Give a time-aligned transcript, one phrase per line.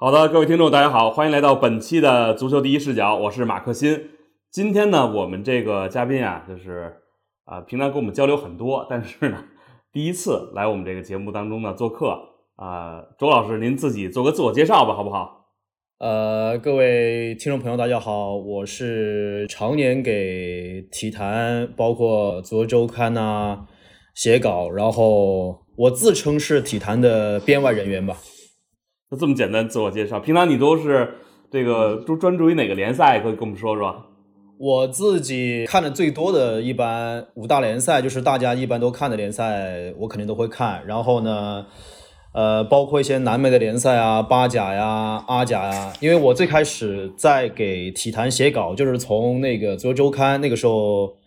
[0.00, 4.10] 好的，各位听众，大家好，欢迎来到本期的足球第一视角，我是马克新。
[4.48, 6.94] 今天呢，我们这个嘉宾啊，就是
[7.44, 9.44] 啊，平常跟我们交流很多，但是呢，
[9.90, 12.16] 第一次来我们这个节目当中呢做客
[12.54, 15.46] 啊，周老师，您自己做个自我介绍吧，好不好？
[15.98, 23.66] 呃，各位听众朋友，大家好，我是常年给体坛，包括足球周刊呐
[24.14, 28.16] 写稿，然后我自称是体坛的编外人员吧。
[29.10, 31.14] 就这么简单自我介绍，平常你都是
[31.50, 33.18] 这个都专注于哪个联赛？
[33.20, 34.04] 可以跟我们说说。
[34.58, 40.84] 我自己看的最多的一般五大联赛，就是大家一般都看的联赛，我肯定都会看。
[40.86, 41.64] 然后呢，
[42.34, 45.92] 呃，包括一些南美的联赛啊，巴甲呀、阿甲呀。
[46.00, 51.17] 因为我最开始在给体坛写稿，就是从那个足球周刊那个时候。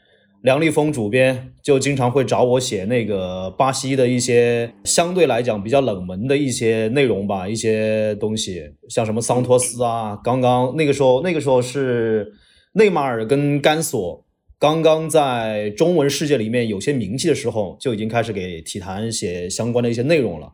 [0.42, 12.34] 梁立峰主编就经常会找我写那个巴西的一些相对来讲比较冷门的一些内容吧，一些东西，像什么桑托斯啊，刚刚那个时候，那个时候是
[12.74, 14.26] 内马尔跟甘索
[14.58, 20.52] 刚刚在中文世界里面有些名气的时候，就已经开始给体坛写相关的一些内容了。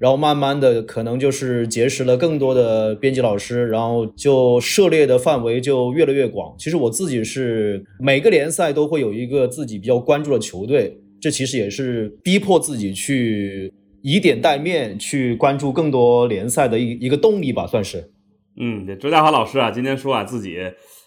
[0.00, 6.54] 然后慢慢的，可能就是结识了更多的编辑老师，然后就涉猎的范围就越来越广。
[6.58, 18.10] 其实我自己是每个联赛都会有一个自己比较关注的球队，这其实也是逼迫自己去以点带面去关注更多联赛的一一个动力吧，算是。
[18.58, 20.56] 嗯，这周家华老师啊，今天说啊自己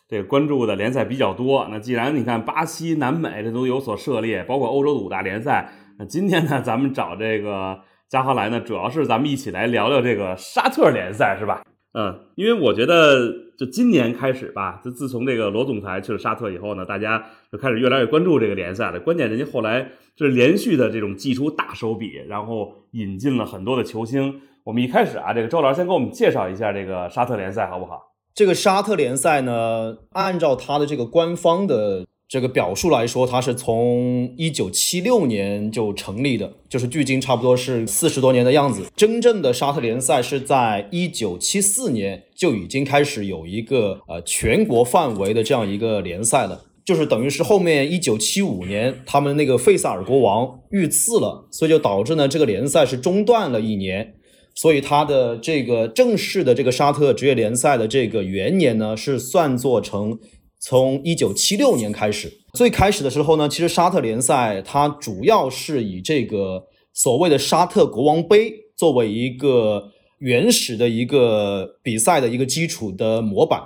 [0.08, 1.68] 这关注的联赛比较多。
[1.72, 7.80] 那既然你看巴西、南美这都有所涉猎，包括欧洲的五大联赛，那今天呢，咱们找这个。
[8.14, 11.64] 加华来呢，主要是咱们一起来聊聊这个沙特联赛，是吧？
[11.94, 19.00] 嗯，因为我觉得就今年开始吧，就自从这个罗总裁去了沙特以后呢，大家就开始越来越关注这个联赛了。
[19.00, 24.40] 关键人家后来就是连续的这种祭出大手笔，然后引进了很多的球星。
[24.64, 28.00] 我们一开始啊，这个周老师先给我们介绍一下这个沙特联赛，好不好？
[28.36, 32.06] 这个沙特联赛呢，按照它的这个官方的。
[32.34, 38.88] 这个表述来说，它是从一九七六年就成立的，就是距今差不多是四十多年的样子。
[38.96, 54.16] 真正的沙特联赛是在一九七四年就已经开始有一个呃全国范围的这样一个联赛了，就是等于是后面一九七五年他们那个费萨尔国王遇刺了，所以就导致呢这个联赛是中断了一年，
[54.56, 60.18] 所以它的这个正式的这个沙特职业联赛的这个元年呢是算作成。
[60.66, 66.64] 从一九七六年开始，最开始的时候呢，其实沙特联赛它主要是以这个
[66.94, 73.62] 所谓的沙特国王杯作为一个原始的一个比赛的一个基础的模板。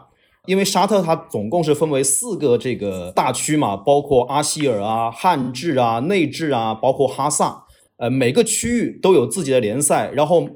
[0.48, 7.66] 因为沙特它总共是分为四个这个大区嘛，包括阿希尔啊、汉治啊、内治啊，包括哈萨，
[7.98, 10.48] 呃，每个区域都有自己的联赛，然后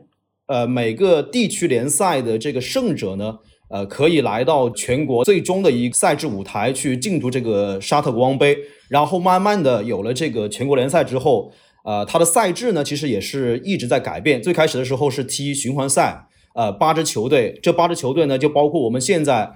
[0.47, 3.38] 呃，每个地区联赛的这个胜者呢。
[3.72, 8.58] 呃，可以来到全国最终的一个赛制舞台去竞逐这个沙特国王杯，
[8.90, 11.50] 然后慢慢的有了这个全国联赛之后，
[11.86, 14.44] 呃，它的赛制呢其实也是一直在改变。
[14.44, 19.50] 最开始的时候是踢循环赛，呃，八支球队，这八支球队呢就包括我们现在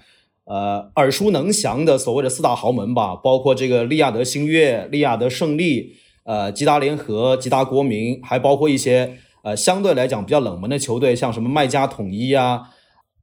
[0.45, 5.93] 呃耳熟能详的所谓的四大豪门吧，包括这个利雅得星月、利雅得胜利、
[6.23, 12.61] 呃吉达联合、吉达国民，还包括一些呃相对来讲比较冷门的球队，像什么麦加统一啊。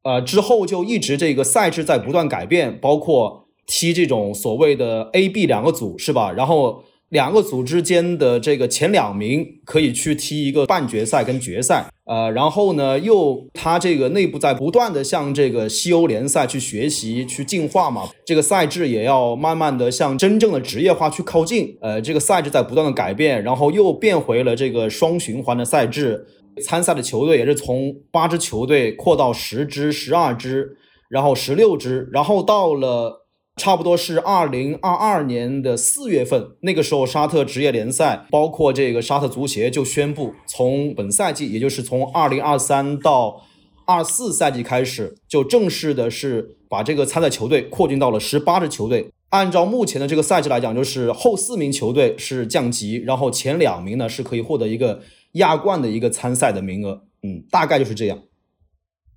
[0.02, 6.32] 呃，之后就一直这个赛制在不断改变，包括踢这种所谓的 A、B 两个组，是吧？
[6.32, 11.88] 然后两个组之间的这个前两名可以去踢一个半决赛跟决赛。
[12.04, 18.10] 呃，然后呢，又他这个内部在不断的向这个西欧联赛去学习、去进化嘛。
[18.26, 21.76] 这个赛制也要慢慢的向真正的职业化去靠近。
[21.80, 26.26] 呃，这个赛制在不断的改变，然后又变回了这个双循环的赛制。
[26.60, 30.76] 参赛的球队也是从八支球队扩到十支、十二支，
[31.08, 43.42] 然后十六支，然后到了差不多是二零二二年的四月份，那个时候沙特职业联赛，包括这个沙特足协就宣布，从本赛季，也就是从二零二三到
[43.86, 49.10] 二四赛季开始，就正式的是把这个参赛球队扩进到了十八支球队。
[49.30, 55.00] 按照目前的这个赛制来讲，就是后四名球队是降级，然后前两名呢是可以获得一个。
[55.32, 58.18] 亚冠的一个参赛的名额，嗯，大概就是这样。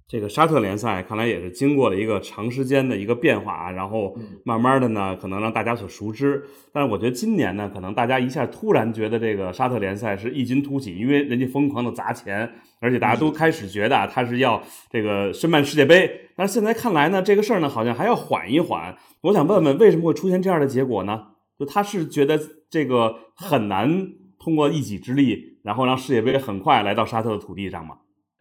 [0.08, 6.44] 这个沙特联赛看来也是经过了一个长时间的一个变化啊，然后慢慢的呢，可能让大家所熟知。
[6.72, 12.48] 但是我觉得今年呢，可能大家一下突然觉得这个沙特联赛是异军突起，因为人家疯狂的砸钱，
[12.80, 16.30] 而且大家都开始觉得啊，他是要这个申办世界杯。
[16.36, 18.96] 但是现在看来呢，这个事儿呢，好像还要缓一缓。
[19.22, 21.30] 我想问问，为什么会出现这样的结果呢？
[21.58, 22.40] 就他是觉得
[22.70, 24.08] 这个很难
[24.46, 25.56] 通过一己之力。
[25.66, 27.96] 然后让世界杯很快来到沙特的土地上嘛？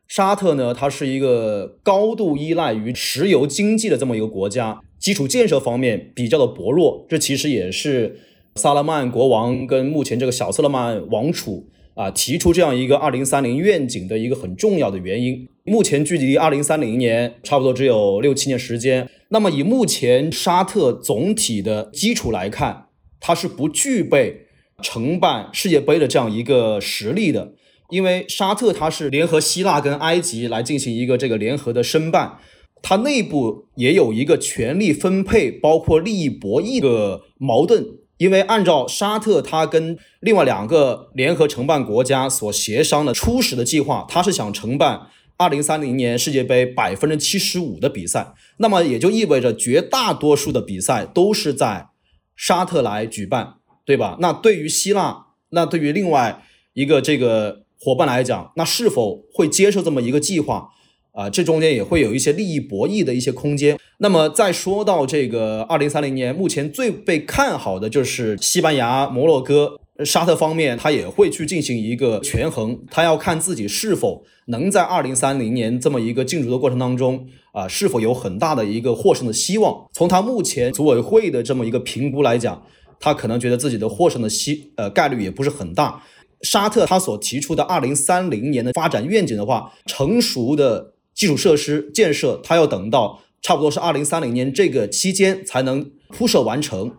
[0.07, 7.07] 沙特呢，它是一个高度依赖于石油经济的这么一个国家，基础建设方面比较的薄弱。
[7.09, 8.21] 这其实也是
[8.57, 15.49] 萨勒曼国王跟目前这个小萨勒曼王储啊提出这样一个二零三零愿景的一个很重要的原因。
[15.65, 19.09] 目前距离二零三零年差不多只有六七年时间。
[19.31, 24.44] 那么以目前沙特总体的基础来看，它是不具备
[24.85, 27.55] 承办世界杯的这样一个实力的。
[27.91, 32.39] 因为沙特它是联合希腊跟埃及来进行一个这个联合的申办，
[32.83, 37.85] 它内部也有一个权力分配，包括利益博弈的矛盾。
[38.17, 51.89] 因为按照沙特它跟另外两个联合承办国家所协商的初始的计划，它是想承办二零三零年世界杯百分之七十五的比赛，那么也就意味着绝大多数的比赛都是在
[52.37, 53.55] 沙特来举办，
[53.85, 54.17] 对吧？
[54.21, 56.43] 那对于希腊，那对于另外
[56.73, 57.65] 一个这个。
[57.77, 60.71] 伙伴来讲，那是否会接受这么一个计划？
[61.13, 63.79] 啊，这中间也会有一些利益博弈的一些空间。
[63.99, 79.87] 那么再说到这个二零三零年，目前最被看好的就是西班牙、摩洛哥、沙特方面，他也会去进行一个权衡，他要看自己是否能在二零三零年这么一个竞逐的过程当中，啊，是否有很大的一个获胜的希望。
[79.93, 82.65] 从他目前组委会的这么一个评估来讲，
[83.05, 86.03] 他可能觉得自己的获胜的希呃概率也不是很大。
[86.41, 96.93] 沙特他所提出的二零三零年的发展愿景的话，成熟的基础设施建设，它要等到差不多是二零三零年这个期间才能铺设完成。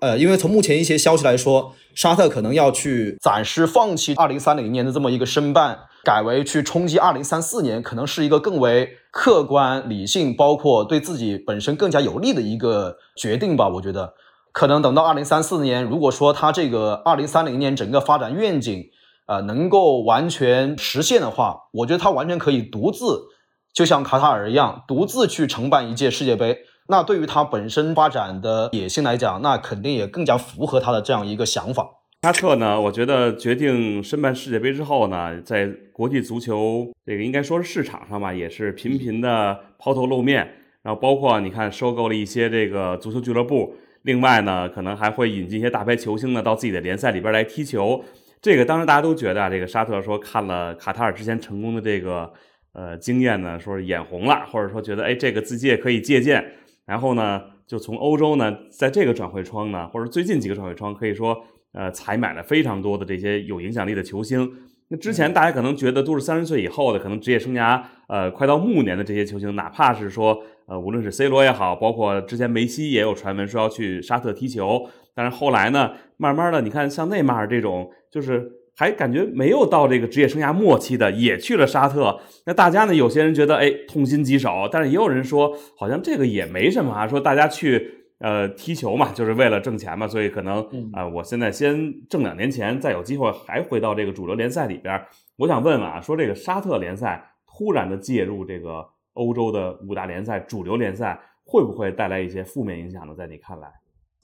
[0.00, 13.68] 呃，因为从目前一些消息来说，沙特可能要去暂时放弃二零三零年的这么一个申办，改为去冲击二零三四年，可能是一个更为客观、理性，包括对自己本身更加有利的一个决定吧。
[13.68, 14.14] 我觉得。
[14.58, 18.90] 可能等到二零三四年，如果说它这个二零三零年整个发展愿景，
[19.28, 23.28] 呃，能够完全实现的话，我觉得它完全可以独自，
[23.72, 26.58] 就像卡塔尔一样，独自去承办一届世界杯。
[26.88, 31.88] 那对于它本身发展的野心来讲，那肯定也更加符合它的这样一个想法。
[32.22, 40.56] 沙特呢，我觉得决定申办世界杯之后呢，在国际足球这个应该说是市场上吧，也是频频的抛头露面。
[40.82, 43.72] 然后包括你看，收购了一些这个足球俱乐部。
[44.08, 48.02] 另外呢，可能还会引进一些大牌球星呢，到自己的联赛里边来踢球。
[48.40, 52.32] 这个当时大家都觉得啊，这个沙特说看了卡塔尔之前成功的这个
[52.72, 56.42] 呃经验呢，说是眼红了，或者说觉得哎这个自己也可以借鉴。
[56.86, 61.44] 然后呢，就从欧洲呢，在这个转会窗呢，或者最近几个转会窗，可以说
[61.74, 64.50] 呃采买了非常多的这些有影响力的球星。
[64.88, 70.42] 那之前大家可能觉得都是三十岁以后的，可能职业生涯呃快到暮年的这些球星，哪怕是说。
[70.68, 82.20] 呃，无论是 C 罗也好，包括之前梅西也有传闻说要去沙特踢球，但是后来呢，慢慢的，你看像内马尔这种，就是还感觉没有到这个职业生涯末期的，也去了沙特。
[82.44, 90.62] 那大家呢，有些人觉得哎痛心疾首，但是也有人说好像这个也没什么啊，说大家去呃踢球嘛，就是为了挣钱嘛，所以可能
[90.92, 95.00] 啊，我现在先挣两年钱，再有机会还回到这个主流联赛里边。
[95.38, 98.86] 我想问问啊，说这个沙特联赛突然的介入这个。
[99.18, 103.12] 欧洲的五大联赛、主流联赛会不会带来一些负面影响呢？
[103.18, 103.68] 在你看来，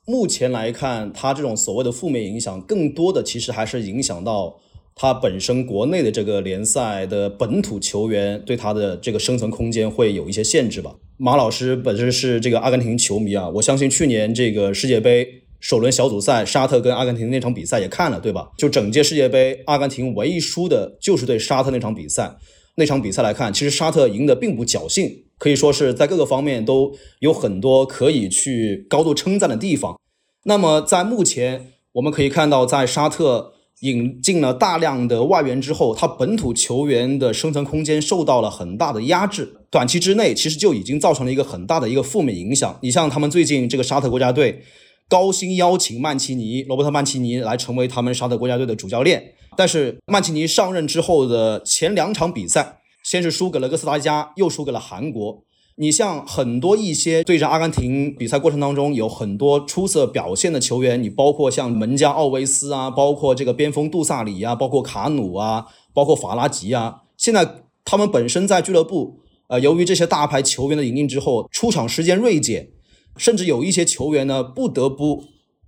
[0.07, 4.57] 目前来看，它这种所谓的负面影响，更多的其实还是影响到
[4.95, 10.95] 它本身国内的这个联赛的本土球员对它的这个生存空间会有一些限制吧。
[11.17, 15.27] 马老师本身是这个阿根廷球迷啊，我相信去年这个世界杯
[15.59, 18.51] 首轮小组赛，沙特跟阿根廷那场比赛也看了，对吧？
[18.57, 22.37] 就整届世界杯，阿根廷唯一输的就是对沙特那场比赛。
[22.77, 29.99] 那场比赛来看，其实沙特赢得并不侥幸，可以说是在各个方面都有很多可以去高度称赞的地方。
[30.45, 42.79] 那么在目前，我们可以看到，在沙特引进了大量的外援之后，他本土球员的生存空间受到了很大的压制，短期之内其实就已经造成了一个很大的一个负面影响。
[42.83, 44.63] 你像他们最近这个沙特国家队
[45.09, 49.35] 高薪邀请曼奇尼罗伯特曼奇尼来成为他们沙特国家队的主教练。
[49.57, 55.45] 但是曼奇尼上任之后的前两场比赛，先是输给了哥斯达黎加，又输给了韩国。
[55.77, 67.03] 你像很多一些对战阿根廷比赛过程当中有很多出色表现的球员，你包括像门将奥维斯啊，包括这个边锋杜萨里啊，包括卡努啊，包括法拉吉啊。
[67.17, 69.19] 现在他们本身在俱乐部，
[69.49, 72.69] 呃，由于这些大牌球员的引进之后，出场时间锐减，
[73.17, 75.25] 甚至有一些球员呢不得不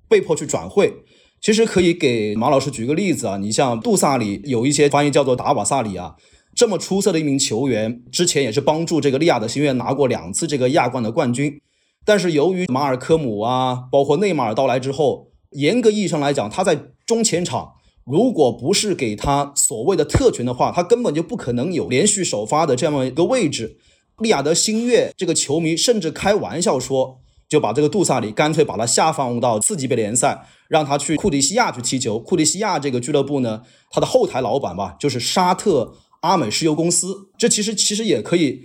[0.08, 0.92] 被迫去转会。
[1.40, 6.16] 其实可以给马老师举个例子啊，你像杜萨里，有一些翻译叫做达瓦萨里啊，
[6.54, 11.60] 这么出色的一名球员，之前也是帮助这个利雅得新月拿过两次这个亚冠的冠军。
[12.04, 17.74] 但是由于马尔科姆啊，包括内马尔到来之后，严格意义上来讲，他在中前场
[18.04, 23.76] 如果不是给他所谓的特权的话，他根本就不可能有连续首发的这样一个位置。
[24.18, 32.18] 利雅得星月这个球迷甚至开玩笑说，就把这个杜萨里干脆把他下放到次级别联赛，让他去库迪西亚去踢球。
[32.18, 37.30] 库迪西亚这个俱乐部呢，他的后台老板吧，就是沙特阿美石油公司。
[37.38, 38.64] 这其实其实也可以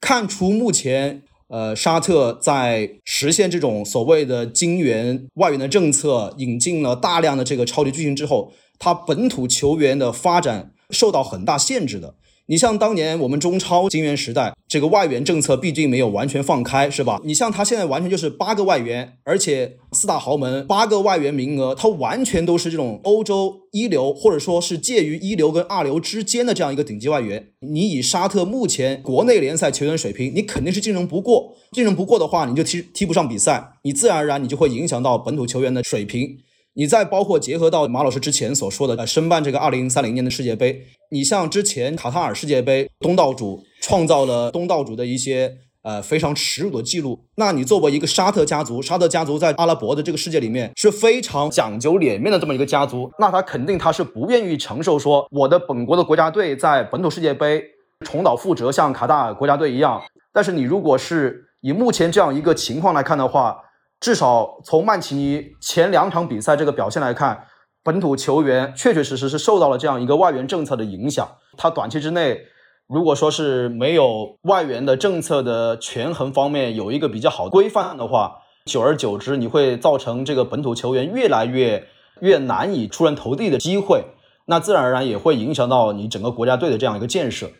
[0.00, 1.22] 看出目前。
[1.50, 12.16] 呃，沙特在实现这种所谓的金元外援的政策，引进了大量的这个超级巨星之后，它本土球员的发展受到很大限制的。
[12.50, 17.20] 你像当年我们中超金元时代，这个外援政策毕竟没有完全放开，是吧？
[17.22, 27.48] 你像他现在完全就是八个外援，而且四大豪门八个外援名额，他完全都是这种欧洲一流，或者说是介于一流跟二流之间的这样一个顶级外援。
[27.60, 36.38] 你以沙特目前国内联赛球员水平，你肯定是竞争不过，竞争不过的话，你就踢踢不上比赛，你自然而然你就会影响到本土球员的水平。
[36.74, 47.24] 你再包括结合到马老师之前所说的，呃，申办这个二零三零年的世界杯，你像之前卡塔尔世界杯，东道主创造了东道主的一些呃非常耻辱的记录。
[47.36, 57.62] 那你作为一个沙特家族，沙特家族在阿拉伯的这个世界里面是非常讲究脸面的这么一个家族，那他肯定他是不愿意承受说我的本国的国家队在本土世界杯
[58.04, 60.02] 重蹈覆辙，像卡塔尔国家队一样。
[60.32, 63.56] 但是你如果是以目前这样一个情况来看的话，
[63.98, 67.44] 至少从曼奇尼前两场比赛这个表现来看，
[67.82, 71.26] 本土球员确确实实是受到了这样一个外援政策的影响。
[71.56, 72.40] 他短期之内，
[72.86, 81.86] 如果说是没有外援的政策的权衡方面有一个比较好规范的话，久而久之，你会造成这个本土球员越来越
[82.20, 84.04] 越难以出人头地的机会。
[84.46, 87.50] 那自然而然也会影响到你整个国家队的这样一个建设。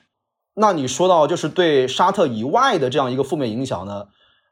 [0.55, 4.07] 那你说到就是对沙特以外的这样一个负面影响呢？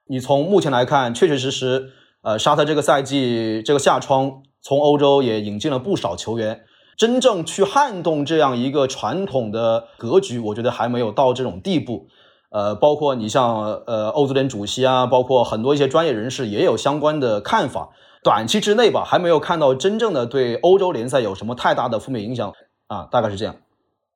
[0.08, 1.90] 你从目前来看，确确实实，
[2.23, 6.62] 呃，沙特这个赛季这个夏窗从欧洲也引进了不少球员，
[6.96, 12.08] 真正去撼动这样一个传统的格局，我觉得还没有到这种地步。
[12.50, 17.90] 呃，包括你像呃欧足联主席啊，包括很多一些专业人士也有相关的看法。
[18.25, 22.52] 短期之内吧，还没有看到真正的对欧洲联赛有什么太大的负面影响
[22.88, 23.54] 啊，大概是这样。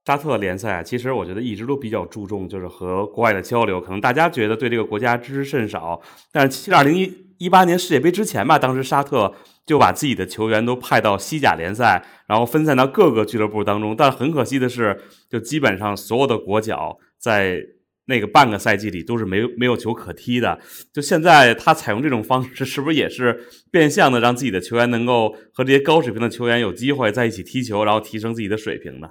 [0.04, 3.80] 沙特联赛其实我觉得一直都比较注重，就是和国外的交流。
[3.80, 6.00] 可能大家觉得对这个国家知之甚少，
[6.32, 9.32] 但是其实二零一一八年世界杯之前吧，当时沙特
[9.70, 13.94] 就把自己的球员都派到西甲联赛，然后分散到各个俱乐部当中。
[13.96, 15.00] 但很可惜的是，
[15.30, 17.62] 就基本上所有的国脚在
[18.06, 20.58] 那个半个赛季里都是没有没有球可踢的。
[20.92, 29.10] 就现在他采用这种方式，是不是也是变相的让自己的球员能够和这些高水平的球员有机会在一起踢球，然后提升自己的水平呢？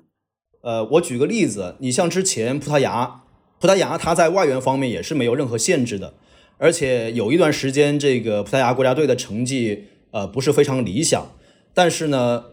[0.61, 3.21] 呃，我举个例子，你像之前葡萄牙，
[3.61, 6.15] 葡萄牙他在外援方面也是没有任何限制的，
[6.57, 11.31] 而且有一段时间这个葡萄牙国家队的成绩呃不是非常理想，
[11.73, 12.43] 但是呢，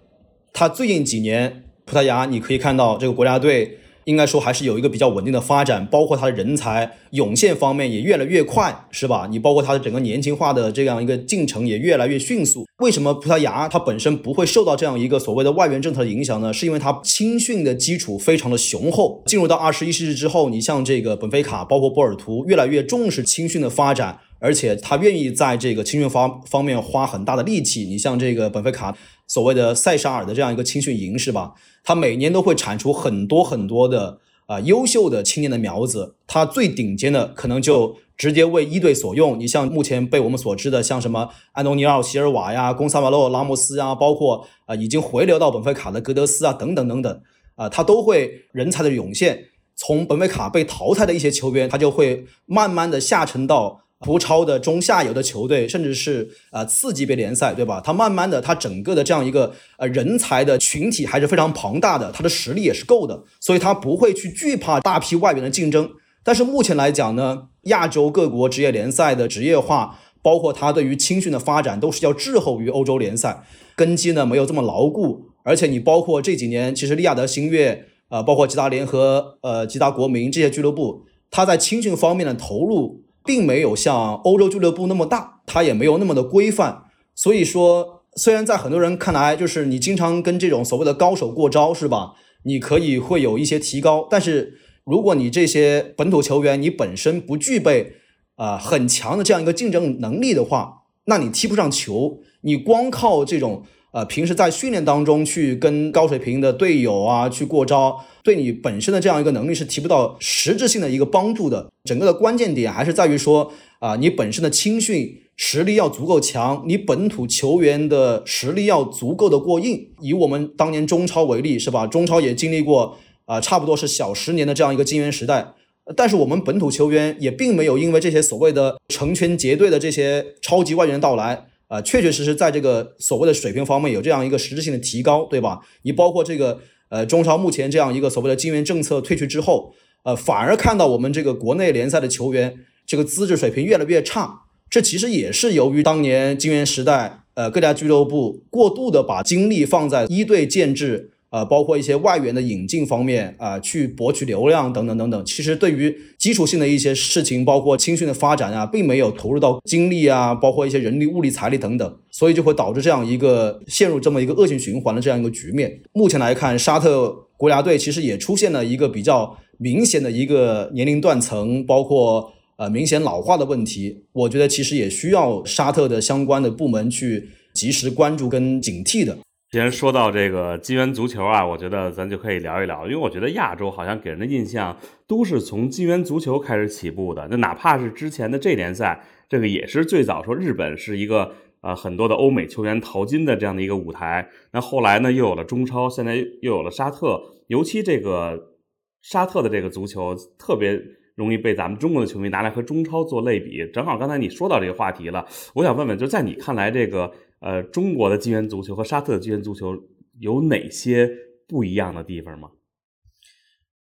[0.53, 3.79] 它最近几年葡萄牙你可以看到这个国家队。
[4.07, 9.27] 应该说还是有一个比较稳定的发展，包括它的人才涌现方面也越来越快，是吧？
[9.29, 12.65] 你包括它的整个年轻化的这样一个进程也越来越迅速。
[12.79, 16.53] 为什么葡萄牙它本身不会受到这样一个所谓的外援政策的影响呢？
[16.53, 19.25] 是因为它青训的基础非常的雄厚。
[19.27, 27.85] 进入到二十一世纪之后，你像这个本菲卡，包括波尔图，越来越重视青训的发展，而且他愿意在这个青训方方面花很大的力气。
[27.85, 31.55] 你像这个本菲卡所谓的塞沙尔的这样一个青训营，是吧？
[31.83, 39.39] 他每年都会产出很多很多的啊优秀的青年的苗子，他最顶尖的可能就直接为一队所用。
[39.39, 47.21] 你像目前被我们所知的，像什么安东尼奥·席尔瓦呀、贡萨瓦洛·拉莫斯啊，包括啊已经回流到本菲卡的格德斯啊等等等等
[47.55, 49.45] 啊，他都会人才的涌现。
[49.75, 53.83] 从本菲卡被淘汰的一些球员，他就会慢慢的下沉到。
[53.99, 57.81] 葡超的中下游的球队，甚至是呃次级别联赛，对吧？
[57.83, 65.89] 它慢慢的，它整个的这样一个呃人才的群体还是非常庞大的，它的实力也是够的，所以它不会去惧怕大批外援的竞争。
[66.23, 75.31] 但是目前来讲呢，亚洲各国职业联赛的职业化，包括它对于青训的发展，都是要滞后于欧洲联赛，根基呢没有这么牢固。
[75.43, 83.06] 而且你包括这几年，其实利雅得星月，呃，包括吉达联合，呃，吉达国民这些俱乐部，它在青训方面的投入。
[83.27, 86.85] 并没有像欧洲俱乐部那么大，它也没有那么的规范。
[87.15, 92.13] 所以说，虽然在很多人看来，就是你经常跟这种所谓的高手过招，是吧？
[92.45, 94.07] 你可以会有一些提高。
[94.09, 97.95] 但是，如果你这些本土球员你本身不具备
[98.37, 102.21] 啊很强的这样一个竞争能力的话，那你踢不上球。
[102.43, 103.65] 你光靠这种。
[103.97, 111.73] 呃，平时在训练当中去跟高水平的队友啊去过招，对你本身的这样一个能力是提不到实质性的一个帮助的。
[111.85, 119.89] 整个的关键点还是在于说，啊，你本身的青训实力要足够强，你本土球员的实力要足够的过硬。
[120.03, 121.87] 以我们当年中超为例，是吧？
[121.87, 125.55] 中超也经历过啊，差不多是小十年的这样一个金元时代。
[125.97, 135.61] 但是我们本土球员也并没有因为这些所谓的成群结队的这些超级外援到来，啊，确确实实在这个所谓的水平方面有这样一个实质性的提高，对吧？
[135.83, 142.57] 你包括这个呃中超目前这样一个所谓的金元政策退去之后，呃，反而看到我们这个国内联赛的球员
[142.87, 151.11] 这个资质水平越来越差，这其实也是由于当年金元时代，呃，各家俱乐部过度的把精力放在一队建制。
[151.37, 155.23] 呃，包括一些外援的引进方面啊，去博取流量等等等等。
[155.27, 165.79] 其实对于基础性的一些事情，包括青训的发展啊，并没有投入到精力啊，包括一些人力、物力、财力等等，所以就会导致这样一个陷入这么一个恶性循环的这样一个局面。
[165.93, 174.05] 目前来看，沙特国家队其实也出现了一个比较明显的一个年龄断层，包括呃明显老化的问题。
[174.15, 179.19] 我觉得其实也需要沙特的相关的部门去及时关注跟警惕的。
[179.49, 184.77] 既然说到这个金元足球啊，我觉得咱就可以聊一聊，因为我觉得亚洲好像给人的印象
[185.07, 187.29] 都是从金元足球开始起步的。
[187.31, 194.29] 那哪怕是之前的这联赛，这个也是最早说日本是一个呃很多的欧美球员淘金的这样的一个舞台。
[194.51, 197.23] 那后来呢，又有了中超，现在又有了沙特。
[197.47, 198.57] 尤其这个
[199.03, 200.77] 沙特的这个足球特别
[201.15, 203.65] 容易被咱们中国的球迷拿来和中超做类比。
[203.73, 205.25] 正好刚才你说到这个话题了，
[205.55, 207.13] 我想问问，就在你看来这个。
[207.41, 209.75] 呃，中国的金元足球和沙特的金元足球
[210.19, 211.11] 有哪些
[211.47, 212.49] 不一样的地方吗？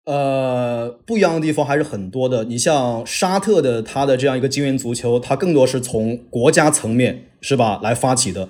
[0.04, 2.44] 呃，不一样的地方还是很多的。
[2.44, 8.48] 你像沙特的，它的这样一个金元足球，它更多是从国家层面是吧来发起的，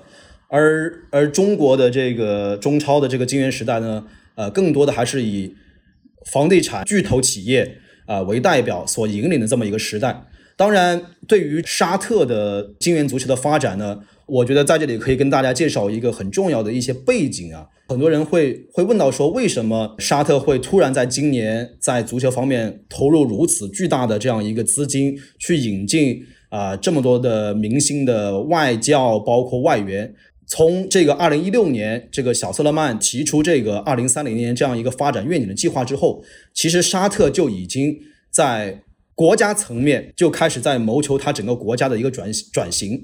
[0.48, 5.54] 而而中国的这个中超的这个金元时代呢，呃，更多的还是以
[6.30, 10.26] 房地产巨头企业啊为代表所引领的这么一个时代。
[10.56, 14.02] 当然，对于沙特的金元足球的发展呢。
[14.30, 30.14] 我觉得在这里可以跟大家介绍一个很重要的一些背景啊，很多人会会问到说，为什么沙特会突然在今年在足球方面投入如此巨大的这样一个资金，去引进啊这么多的明星的外教，包括外援。
[30.46, 36.22] 从这个二零一六年这个小瑟勒曼提出这个二零三零年这样一个发展愿景的计划之后，
[36.54, 37.96] 其实沙特就已经
[38.30, 38.82] 在
[39.14, 43.00] 国家层面就开始在谋求它整个国家的一个转转型。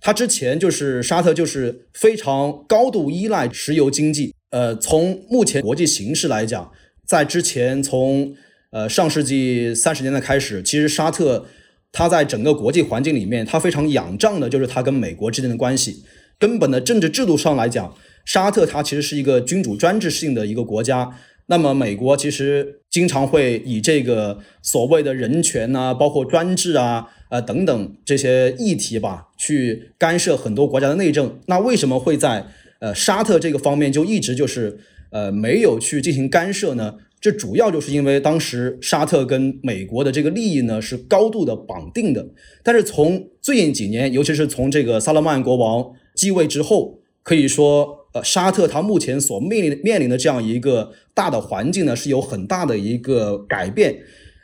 [0.00, 4.34] 它之前就是沙特，就是非常高度依赖石油经济。
[4.48, 6.72] 呃，从目前国际形势来讲，
[7.06, 8.34] 在之前从
[8.70, 11.46] 呃上世纪三十年代开始，其实沙特
[11.92, 16.02] 它在整个国际环境里面，它非常仰仗的就是它跟美国之间的关系。
[16.38, 21.10] 根本的政治制度上来讲，沙特它其实是一个君主专制性的一个国家。
[21.46, 27.10] 那么美国其实经常会以这个所谓的人权呐，包括专制啊。
[27.30, 31.38] 呃，等等这些议题吧，去干涉很多国家的内政。
[31.46, 32.44] 那为什么会在
[32.80, 34.78] 呃沙特这个方面就一直就是
[35.10, 36.96] 呃没有去进行干涉呢？
[37.20, 42.26] 这主要就是因为当时沙特跟美国的这个利益呢是高度的绑定的。
[42.62, 53.96] 但是从最近几年，尤其是从这个萨勒曼国王继位之后，可以说呃沙特它目前所面临面临的这样一个大的环境呢是有很大的一个改变。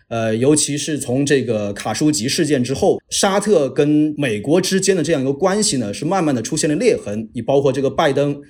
[0.08, 7.28] 呃，尤其是从这个卡舒吉事件之后，沙特跟美国之间的这样一个关系呢，是慢慢的出现了裂痕。
[7.34, 8.40] 你包括这个拜登，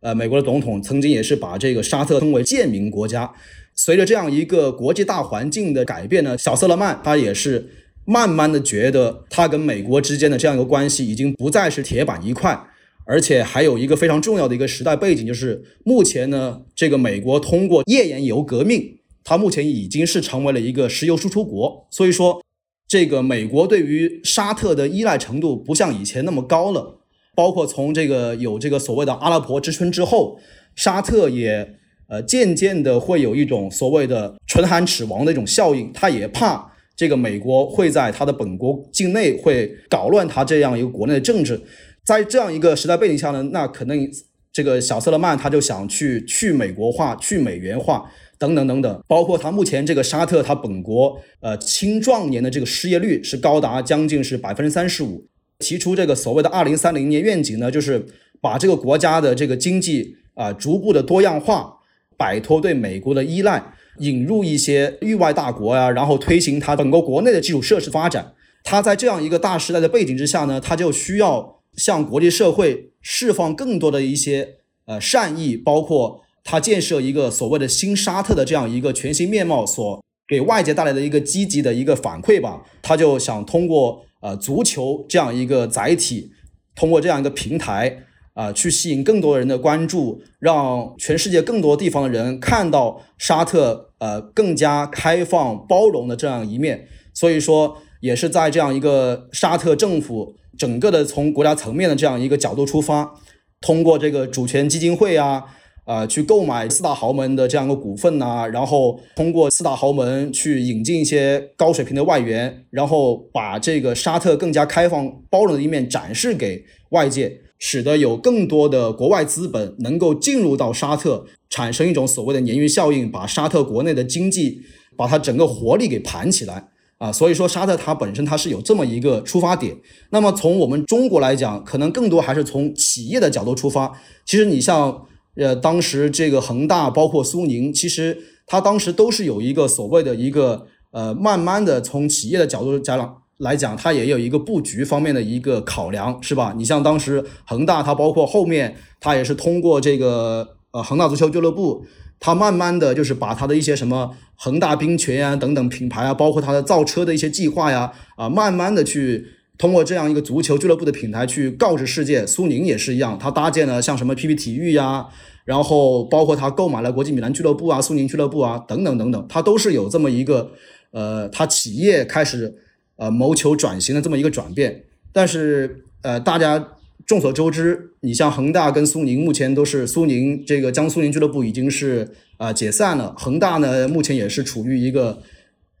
[0.00, 3.32] 呃，美国的总统曾经也是把这个沙特称为贱民国家。
[3.74, 7.70] 随着这样一个国际大环境的改变呢，小瑟勒曼他也是
[8.04, 12.58] 慢慢的觉得，他跟美国之间的这样一个关系已经不再是铁板一块，
[13.06, 18.95] 而且还有一个非常重要的一个时代背景，就是目前呢，这个美国通过页岩油革命。
[19.28, 22.40] 它目前已经是成为了一个石油输出国，所以说，
[22.86, 27.00] 这个美国对于沙特的依赖程度不像以前那么高了。
[27.34, 30.38] 包括从这个有这个所谓的阿拉伯之春之后，
[30.76, 31.74] 沙特也
[32.08, 41.60] 呃渐渐的会有一种所谓的唇寒齿亡的一种效应，他也怕这个美国会在他的本国境内会搞乱他这样一个国内的政治。
[42.04, 44.08] 在这样一个时代背景下呢，那可能
[44.52, 48.08] 这个小瑟勒曼他就想去去美国化、去美元化。
[48.38, 55.26] 等等等等，包括他目前这个沙特，他本国呃青壮年的这个失业率是高达将近是百分之三十五。
[55.58, 58.04] 提出这个所谓的二零三零年愿景呢，就是
[58.42, 61.78] 把这个国家的这个经济啊逐步的多样化，
[62.18, 68.34] 摆脱对美国的依赖，引入一些域外大国呀，然后推行他本国国内的基础设施发展。
[68.64, 76.20] 他在这样一个大时代的背景之下呢，他就需要向国际社会释放更多的一些呃善意，包括。
[76.48, 82.62] 他建设一个所谓的新沙特的这样一个全新面貌，所给外界带来的一个积极的一个反馈吧。
[82.80, 86.30] 他就想通过呃足球这样一个载体，
[86.76, 88.04] 通过这样一个平台
[88.34, 96.86] 啊，去吸引更多人的关注，让全世界更多地方的人看到沙特呃更加开放包容的这样一面。
[97.12, 103.14] 所以说，也是在这样一个沙特政府整个的从国家层面的这样一个角度出发，
[103.60, 105.42] 通过这个主权基金会啊。
[105.86, 124.62] 啊，去购买四大豪门的这样一个股份呐，然后通过四大豪门去引进一些高水平的外援，然后把这个沙特更加开放包容的一面展示给外界，使得有更多的国外资本能够进入到沙特，产生一种所谓的鲶鱼效应，把沙特国内的经济
[124.96, 126.66] 把它整个活力给盘起来
[126.98, 127.12] 啊。
[127.12, 129.76] 所以说，沙特它本身它是有这么一个出发点。
[130.10, 133.92] 那么从我们中国来讲，可能更多还是从企业的角度出发。
[134.24, 135.06] 其实你像。
[135.36, 146.54] 呃，当时这个恒大包括苏宁，其实它当时都是有一个所谓的一个呃，慢慢的从企业的角度讲来讲，它也有一个布局方面的一个考量，是吧？
[146.56, 151.84] 你像当时恒大，它包括后面它也是通过这个呃恒大足球俱乐部，
[152.18, 159.26] 它慢慢的就是把它的一些什么恒大冰泉呀等等品牌啊，包括它的造车的一些计划呀啊，慢慢的去。
[159.58, 165.06] 通过这样一个足球俱乐部的品牌去告知世界，苏宁也是一样，他搭建了像什么 PP 体育呀，
[165.44, 170.50] 然后包括他购买了国际米兰俱乐部啊、苏宁俱乐部啊等等等等，他都是有这么一个
[170.90, 172.54] 呃，他企业开始
[172.96, 174.84] 呃谋求转型的这么一个转变。
[175.12, 176.72] 但是呃，大家
[177.06, 185.22] 众所周知，你像恒大跟苏宁目前都是苏宁这个江苏宁俱乐部已经是啊解散了，恒大呢目前也是处于一个。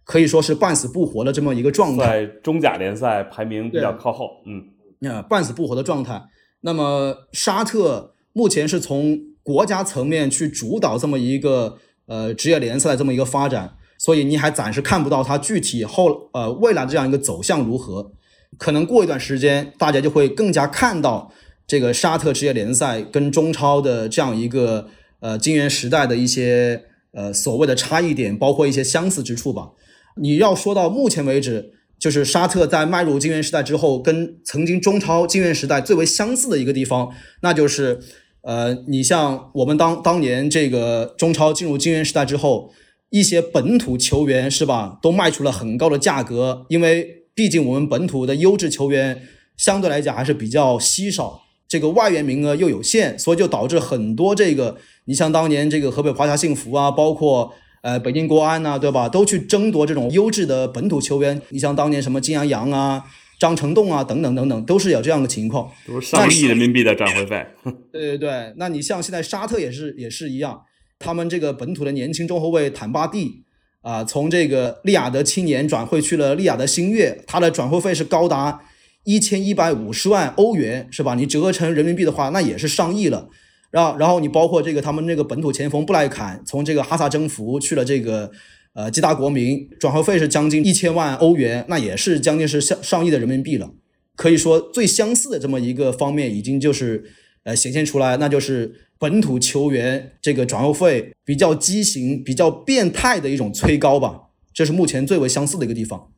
[0.06, 6.22] 可以说是半死不活的这么一个状态，在中甲联赛排名比较靠后，嗯，呃，半死不活的状态。
[6.60, 18.12] 那么沙特目前是从国家层面去主导这么一个呃职业联赛的这么一个发展，所以你还暂时看不到它具体后呃未来的这样一个走向如何。
[18.58, 21.32] 可能过一段时间，大家就会更加看到
[21.66, 24.88] 这个沙特职业联赛跟中超的这样一个
[25.18, 29.72] 呃金元时代的一些呃所谓的差异点，包括一些相似之处吧。
[30.18, 38.00] 你要说到目前为止，就是沙特在迈入金元时代之后，跟曾经中超金元时代最为相似的一个地方，那就是，
[38.42, 42.72] 呃，你像我们当当年这个中超进入金元时代之后，
[43.10, 49.22] 一些本土球员是吧，都卖出了很高的价格，因为毕竟我们本土的优质球员
[49.56, 57.52] 相对来讲还是比较稀少，这个外援名额又有限，所以就导致很多这个，你像当年这个河北华夏幸福啊，包括。
[57.86, 59.08] 呃，北京国安呐，对吧？
[59.08, 61.40] 都去争夺这种优质的本土球员。
[61.50, 63.04] 你像当年什么金阳洋啊、
[63.38, 67.46] 张成栋啊等等等等，都是有这样的情况，都是上亿人民币的转会费。
[67.92, 70.62] 对对对，那你像现在沙特也是也是一样，
[70.98, 73.44] 他们这个本土的年轻中后卫坦巴蒂
[73.82, 78.62] 啊，从这个利雅得青年转会去了利雅得星月，他的转会费是高达
[79.04, 81.14] 一千一百五十万欧元，是吧？
[81.14, 83.28] 你折合成人民币的话，那也是上亿了。
[83.70, 88.30] 然后，然后你包括这个他们那个本土前锋布莱坎，从这个哈萨征服去了这个
[88.74, 93.70] 呃吉达国民，转会费是将近一千万欧元，那也是将近是上上亿的人民币了。
[94.14, 97.04] 可以说最相似的这么一个方面，已经就是
[97.42, 104.28] 呃显现出来，那就是本土球员这个转会费比较畸形、比较变态的一种催高吧。
[104.54, 106.12] 这是目前最为相似的一个地方。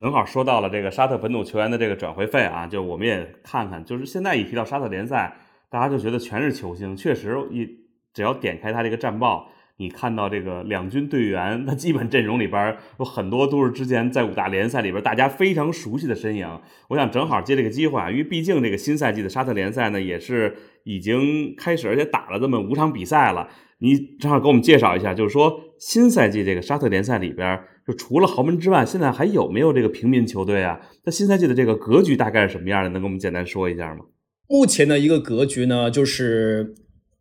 [0.00, 5.36] 正好说到了这个沙特本土球员的这个转会费啊，就我们也看看，就是现在一提到沙特联赛。
[5.72, 7.66] 大家就觉得全是球星，确实一
[8.12, 16.46] 只要点开他这个战报，你看到这个两军队员，那基本阵容里边有很多都是之前在五大联赛里边大家非常熟悉的身影。
[16.88, 20.54] 我想正好借这个机会啊，因为毕竟这个新赛季的沙特联赛呢也是
[20.84, 23.48] 已经开始，而且打了这么五场比赛了。
[23.78, 30.78] 你正好给我们介绍一下，就是说新赛季这个沙特联赛里边，就除了豪门之外，现在还有没有这个平民球队啊？
[31.04, 32.90] 那新赛季的这个格局大概是什么样的？
[32.90, 34.04] 能给我们简单说一下吗？
[34.48, 36.74] 目前的一个格局呢，就是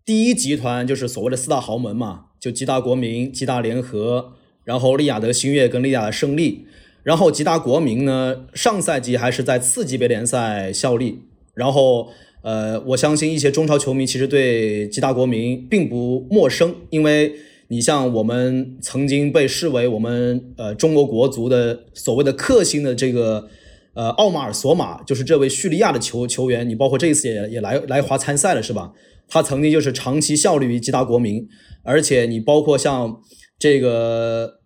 [0.04, 4.34] 第一集团就是所谓的四大豪门嘛，就吉大国民、吉大联合，
[4.66, 6.66] 然后利雅得星月跟利雅得胜利。
[7.04, 11.22] 然后吉大国民呢，上赛季还是在次级别联赛效力。
[11.54, 12.10] 然后，
[12.42, 17.34] 呃，我相信一些中超球迷其实对吉大国民并不陌生，因为
[17.70, 23.48] 你像我们曾经被视为我们呃中国国足的所谓的克星的这个。
[23.94, 28.94] 呃，奥马尔索马就是这位叙利亚的球球员，你包括这一次也也来来华参赛了是吧？
[29.28, 31.46] 他曾经就是长期效力于吉达国民，
[31.84, 33.20] 而且你包括像
[33.60, 34.60] 这个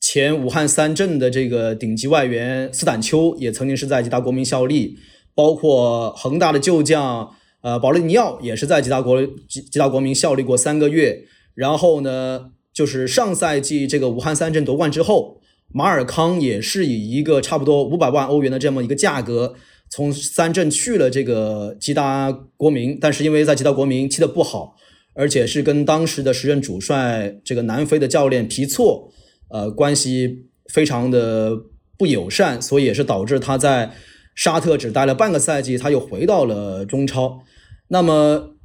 [0.00, 4.96] 前武汉三镇的这个顶级外援斯坦丘也曾经是在吉达国民效力，
[5.34, 7.28] 包括恒大的旧将
[7.62, 11.24] 呃保利尼奥也是在吉达国吉吉达国民效力过三个月。
[11.54, 15.39] 然后呢，就是上赛季这个武汉三镇夺冠之后。
[15.72, 19.54] 马尔康也是以一个差不多五百万欧元的这么一个价格，
[19.90, 24.74] 从三镇去了这个吉达国民，但是因为在吉达国民踢得不好，
[25.14, 29.12] 而且是跟当时的时任主帅这个南非的教练皮措，
[29.50, 31.56] 呃，关系非常的
[31.98, 33.92] 不友善，所以也是导致他在
[34.34, 37.40] 沙特只待了半个赛季，他又回到了中超。
[37.88, 38.56] 那么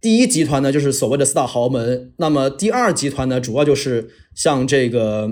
[0.00, 2.12] 第一集团呢，就是所谓的四大豪门。
[2.18, 5.28] 那么第二集团呢，主要就是像这个，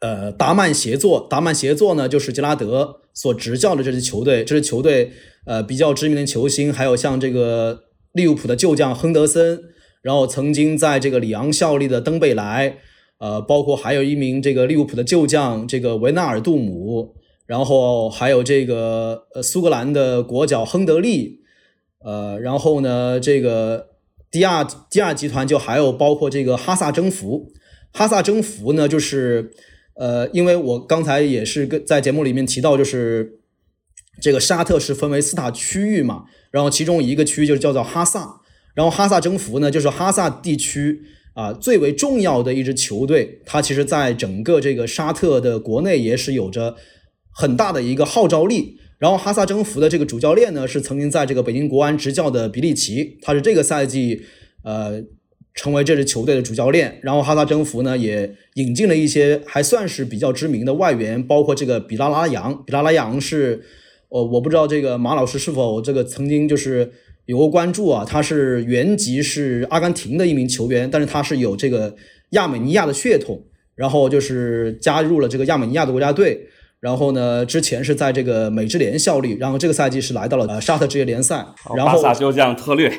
[0.00, 1.26] 呃，达曼协作。
[1.30, 4.42] 达曼协作呢，就是杰拉德所执教的这支球队。
[4.44, 5.12] 这支球队，
[5.44, 9.62] 呃，比较知名的球星，还有像这个利物浦的旧将亨德森，
[10.02, 12.78] 然后曾经在这个里昂效力的登贝莱，
[13.18, 17.14] 呃，包括还有一名这个利物浦的旧将这个维纳尔杜姆，
[17.46, 21.40] 然后还有这个呃苏格兰的国脚亨德利。
[22.02, 23.88] 呃，然后呢，这个
[24.30, 27.52] 第二第二集团就还有包括这个哈萨征服，
[27.92, 29.50] 哈萨征服呢，就是
[29.94, 33.40] 呃，因为我刚才也是跟在节目里面提到，就是
[34.20, 38.40] 这个沙特是分为四大区域嘛，然后其中一个区域就是叫做哈萨，
[38.74, 41.02] 然后哈萨征服呢，就是哈萨地区
[41.34, 46.76] 啊最为重要的一支球队，它其实在整个这个沙特的国内也是有着
[47.32, 48.78] 很大的一个号召力。
[48.98, 54.22] 然后哈萨征服的这个主教练呢，是曾经在这个北京国安执教的比利奇，他是这个赛季
[54.62, 55.02] 呃
[55.60, 56.98] 成为这支球队的主教练。
[57.02, 62.64] 然后哈萨征服呢也引进了一些还算是比较知名的外援，包括这个比拉拉扬。
[62.64, 63.62] 比拉拉扬是，
[64.08, 66.90] 呃，我不知道这个马老师是否这个曾经就是
[67.26, 68.06] 有过关注啊？
[68.08, 71.94] 他是原籍是阿根廷的一名球员，但是他是有这个
[72.30, 73.44] 亚美尼亚的血统，
[73.74, 76.46] 然后就是加入了这个亚美尼亚的国家队。
[76.80, 81.44] 然后呢，之前是在这个美职联效力，然后这个赛季是来到了呃沙特职业联赛。
[81.76, 82.90] 然后巴萨就将特略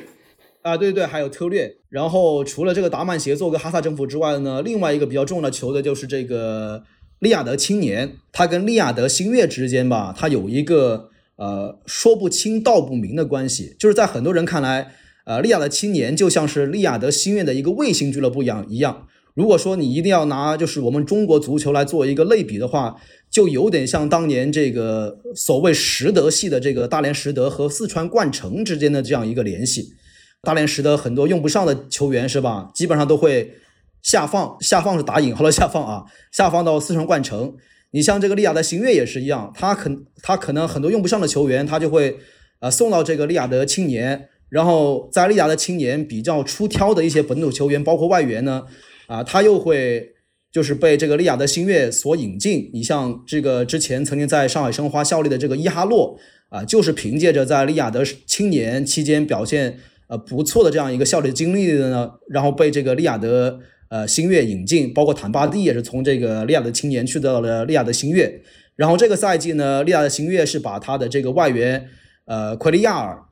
[0.61, 1.77] 啊，对对，还有特略。
[1.89, 6.83] 然后除了这个达曼协作跟哈萨政府之外呢，另外一个比较重要的球队就是这个
[7.19, 8.17] 利雅得青年。
[8.31, 13.75] 他跟利雅得新月之间吧，他有一个呃说不清道不明的关系。
[13.79, 14.93] 就是在很多人看来，
[15.25, 19.07] 呃，利雅得青年就像是利雅得新月的一个卫星俱乐部一样一样。
[19.33, 22.97] 如果说你一定要拿就是我们中国足球来做一个类比的话，
[23.31, 29.93] 就有点像当年这个所谓实德系的这个大连实德和四川冠城之间的这样一个联系。
[30.41, 32.71] 大连实德很多用不上的球员是吧？
[32.73, 33.53] 基本上都会
[34.01, 37.55] 下放，下放是打引号的下放啊，下放到四川冠城。
[37.91, 42.17] 你像这个利雅得新月也是一样，他可他可能很多用不上的球员，他就会
[42.59, 48.63] 呃送到这个利雅得青年，然后在利雅得青年比较出挑的一些本土球员，包括外援呢，
[49.07, 50.15] 啊，他又会。
[50.53, 52.69] 就是被这个利雅得新月所引进。
[52.73, 59.79] 你像这个之前曾经在上海申花效力的这个伊哈洛啊，就是凭借着在利雅得青年期间表现
[60.11, 64.93] 呃不错的这样一个效力经历的呢，然后被这个利亚德呃新月引进。
[64.93, 68.41] 包括坦巴蒂也是从这个利亚德青年去到了利亚德新月。
[68.75, 71.87] 然后这个赛季呢，利亚德新月是把他的这个外援
[72.25, 73.23] 呃奎利亚尔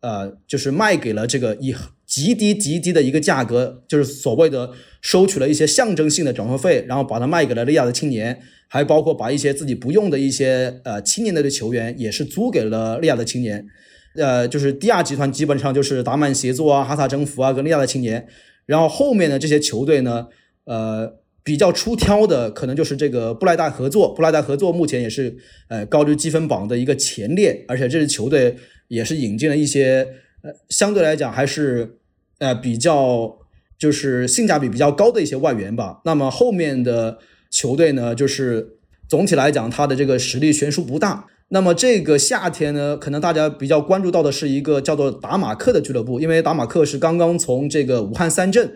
[0.00, 4.70] 呃就是卖给了这个以极低极低的一个价格，就是所谓的。
[5.02, 13.68] 收取了一些象征性的转会费，然后把它卖给了利亚德青年，还包括把一些自己不用的一些呃青年队的球员也是租给了利雅得青年。
[14.16, 18.26] 呃，就是第二集团基本上就是达曼协作啊、哈萨征服啊格利亚的青年，
[18.66, 20.28] 然后后面的这些球队呢，
[20.64, 24.12] 呃，比较出挑的可能就是这个布莱代合作。
[24.14, 25.36] 布莱代合作目前也是
[25.68, 28.56] 呃高居积分榜的一个前列，而且这支球队
[28.88, 30.06] 也是引进了一些
[30.42, 31.98] 呃相对来讲还是
[32.38, 33.38] 呃比较。
[33.78, 36.00] 就是性价比比较高的一些外援吧。
[36.06, 37.18] 那么后面的
[37.50, 41.26] 球队呢，就是总体来讲，它的这个实力悬殊不大。
[41.48, 48.70] 那么这个夏天呢，可能大家比较关注到的是一个叫做达马克的俱乐部，因为达马克是刚刚从这个武汉三镇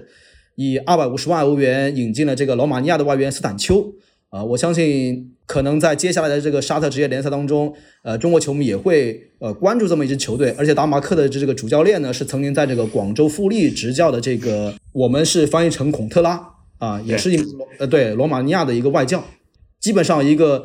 [0.54, 3.94] 以二百五十万欧元引进了这个罗马尼亚的外援斯坦丘。
[4.28, 10.54] 啊，我相信可能在接下来的这个沙特职业联赛当中，呃，中国球迷也会呃关注这么一支球队。
[10.56, 16.40] 而且达马克的这这个主教练呢，是曾经在这个广州富力执教的这个，我们是翻译成孔特拉
[16.78, 17.44] 啊，也是一
[17.80, 19.24] 呃对罗马尼亚的一个外教。
[19.80, 20.64] 基本上一个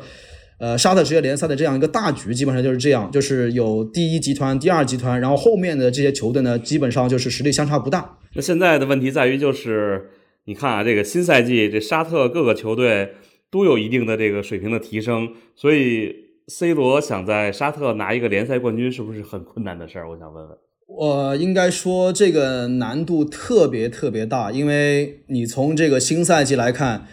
[0.58, 8.18] 呃沙特职业联赛的这样一个大局，基本上就是这样，就是有第一集团、第二集团，然后后面的这些球队呢，基本上就是实力相差不大。
[8.34, 10.10] 那现在的问题在于，就是
[10.44, 13.14] 你看啊，这个新赛季这沙特各个球队。
[13.48, 16.12] 都有一定的这个水平的提升，所以
[16.48, 20.10] C 罗想在沙特拿一个联赛冠军，是不是很困难的事儿？
[20.10, 20.58] 我想问问。
[20.88, 27.06] 我应该说这个难度特别特别大，因为你从这个新赛季来看，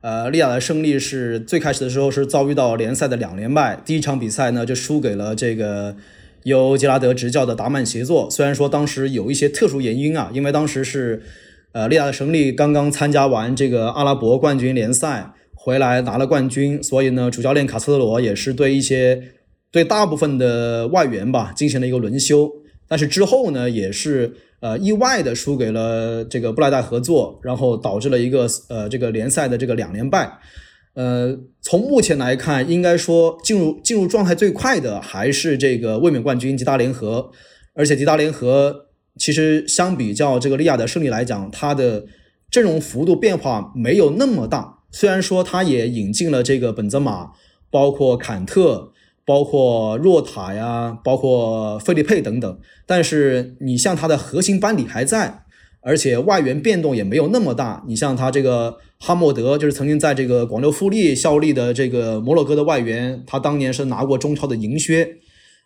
[0.00, 5.94] 呃，利雅得胜利是最开始的时候是遭遇到联赛的两连败，第一场比赛呢就输给了这个
[6.44, 8.30] 由杰拉德执教的达曼协作。
[8.30, 11.22] 虽然说当时有一些特殊原因啊，因为当时是
[11.72, 15.32] 呃利雅得胜利刚刚参加完这个阿拉伯冠军联赛。
[15.62, 19.22] 回来拿了冠军，所以呢，主教练卡斯特罗也是对一些
[19.70, 22.50] 对大部分的外援吧进行了一个轮休。
[22.88, 30.38] 但是之后呢，也是呃意外的输给了这个布莱代合作，然后导致了一个呃这个联赛的这个两连败。
[30.94, 37.30] 呃，从目前来看，应该说进入进入状态最快的还是这个卫冕冠军吉达联合，
[37.74, 42.04] 而且吉达联合其实相比较这个利雅得胜利来讲，它的
[42.50, 44.78] 阵容幅度变化没有那么大。
[44.90, 47.30] 虽然说他也引进了这个本泽马，
[47.70, 48.89] 包括坎特。
[49.24, 55.44] 包括若塔呀，包括费利佩等等，但是你像他的核心班底还在，
[55.82, 57.84] 而且外援变动也没有那么大。
[57.86, 65.16] 你像他这个哈默德，就是曾经在这个广州富力效力的这个摩洛哥的外援，他当年是拿过中超的银靴。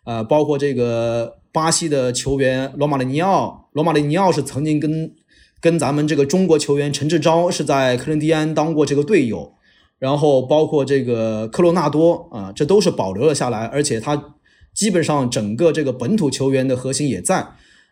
[0.05, 5.11] 呃，包括这个巴西的球员罗马里尼奥，罗马里尼奥是曾经跟
[5.59, 9.53] 跟咱们这个中国球员陈志钊是在克伦蒂安当过这个队友。
[9.97, 14.35] 然后包括这个科罗纳多啊，这都是保留了下来，而且他
[14.73, 17.47] 基本上整个这个本土球员的核心也在。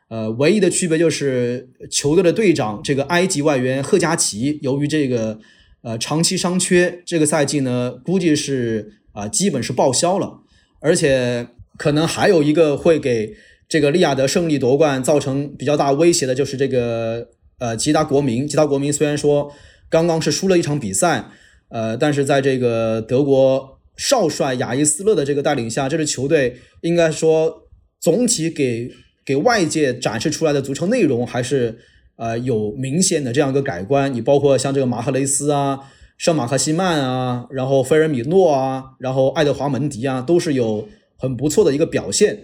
[0.10, 5.40] 呃，唯一的区别就是球队的队长这个埃及外援赫加奇，由于这个
[5.82, 10.42] 呃长期伤缺，这个赛季呢估计是啊基本是报销了。
[10.82, 13.34] 而且可能还有一个会给
[13.70, 18.46] 这个利雅得胜利夺冠造成比较大威胁的，就是这个呃吉达国民。
[18.46, 19.52] 吉达国民虽然说
[19.90, 21.32] 刚刚是输了一场比赛。
[21.74, 27.64] 呃，但是在这个德国少帅亚伊斯勒的这个带领下，这支球队应该说
[28.00, 28.92] 总体给
[29.26, 31.80] 给外界展示出来的足球内容还是
[32.16, 34.14] 呃有明显的这样一个改观。
[34.14, 35.80] 你包括像这个马赫雷斯啊、
[36.16, 42.44] 圣马克西曼啊，然后菲尔米诺啊，然后爱德华门迪啊，都是有很不错的一个表现。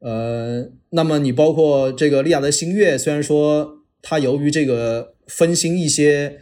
[0.00, 6.40] 呃，那么你包括这个利亚德星月，虽然说他由于这个分心一些，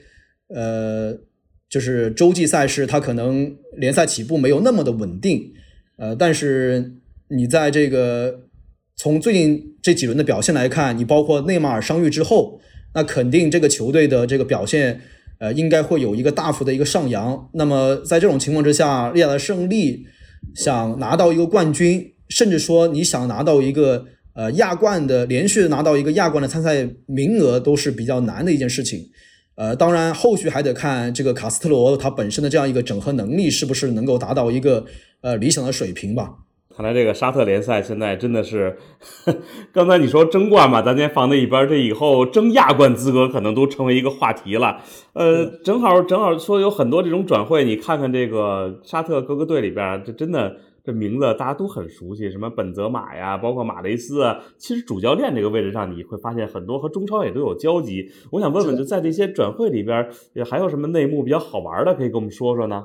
[0.49, 1.19] 呃。
[1.69, 5.53] 就是洲际赛事，它可能联赛起步没有那么的稳定，
[5.99, 6.93] 呃，但是
[7.29, 8.43] 你在这个
[8.97, 12.61] 从最近这几轮的表现来看，你包括内马尔伤愈之后，
[12.95, 15.01] 那肯定这个球队的这个表现，
[15.39, 17.51] 呃，应该会有一个大幅的一个上扬。
[17.55, 20.07] 那么在这种情况之下，利亚的胜利
[20.55, 29.01] 想拿到一个冠军，甚至说你想拿到一个呃亚冠的连续拿到一个亚冠的参赛名额，都是比较难的一件事情。
[29.57, 34.85] 呃，当然，后续还得看这个卡斯特罗他本身的这样一个整合能力是不是能够达到一个
[35.23, 36.31] 呃理想的水平吧。
[36.77, 38.77] 看来这个沙特联赛现在真的是，
[39.73, 44.83] 刚才你说争冠嘛，咱先放在一边，这以后争亚冠资格可能都成为一个话题了。
[45.15, 50.57] 呃，正好正好说有很多这种转会，你看看这个沙特各个队里边，这真的。
[50.87, 54.39] 这名字大家都很熟悉，什么本泽马呀，包括马雷斯啊。
[54.57, 58.09] 其实主教练这个位置上，你会发现很多和中超也都有交集。
[58.31, 62.85] 我想问问，就在这些转会里边，也还有什么内幕比较好玩的，可以跟我们说说呢？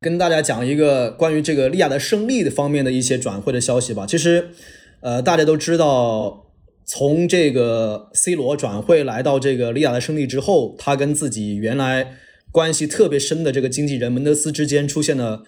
[0.00, 4.04] 跟大家讲一个关于这个利亚的胜利的方面的一些转会的消息吧。
[4.04, 4.48] 其实，
[5.00, 6.46] 呃，大家都知道，
[6.84, 12.16] 从这个 C 罗转会来到这个利亚的胜利之后，他跟自己原来
[12.50, 15.44] 关系特别深的这个经纪人门德斯之间出现了。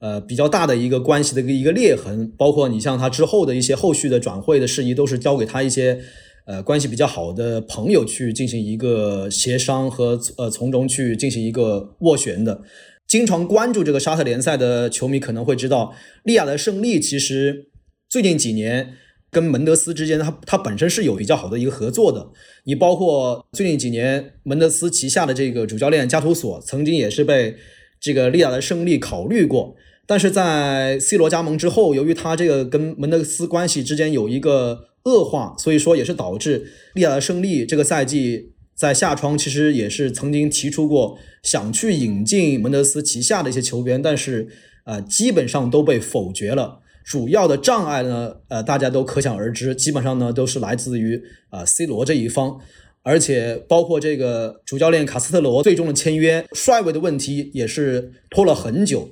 [0.00, 6.00] 呃，比较大的一个关系的一个一个裂痕，包括你像他之后的一些后续的转会的事宜，都是交给他一些
[6.46, 12.62] 呃关系比较好的朋友去进行一个协商和呃从中去进行一个斡旋的。
[13.06, 15.92] 经常关注这个沙特联赛的球迷可能会知道，
[16.24, 17.68] 利雅的胜利其实
[18.08, 18.94] 最近几年
[19.30, 22.30] 跟门德斯之间，他他本身是有比较好的一个合作的。
[22.64, 27.56] 你包括最近几年门德斯旗下的这个主教练加图索，曾经也是被
[28.00, 29.76] 这个利雅的胜利考虑过。
[30.10, 44.48] 但是在 C 罗加盟之后，由于他这个跟门德斯关系之间有一个恶化，所以说也是导致利亚的胜利这个赛季在夏窗其实也是曾经提出过想去引进门德斯旗下的一些球员，但是
[44.84, 46.80] 呃基本上都被否决了。
[47.04, 52.58] 主要的障碍呢，呃大家都可想而知，基本上呢都是来自于啊 C 罗这一方，
[53.04, 59.10] 而且包括这个主教练卡斯特罗最终的签约帅位的问题也是拖了很久。